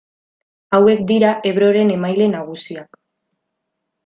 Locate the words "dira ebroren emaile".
1.11-2.31